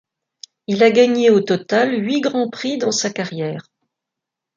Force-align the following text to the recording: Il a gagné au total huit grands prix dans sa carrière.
Il 0.65 0.81
a 0.81 0.89
gagné 0.89 1.29
au 1.29 1.41
total 1.41 1.93
huit 2.03 2.21
grands 2.21 2.49
prix 2.49 2.79
dans 2.79 2.89
sa 2.89 3.11
carrière. 3.11 3.69